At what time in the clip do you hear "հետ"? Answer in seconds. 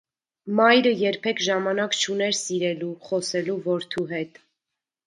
4.17-4.45